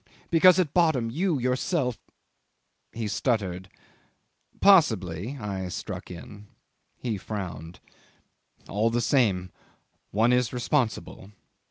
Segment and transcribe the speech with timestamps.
[0.31, 1.11] Because at bottom...
[1.11, 1.99] you, yourself..."
[2.99, 3.69] He stuttered.
[4.59, 6.47] '"Possibly," I struck in.
[6.97, 7.79] He frowned.
[8.67, 9.51] '"All the same,
[10.09, 11.29] one is responsible."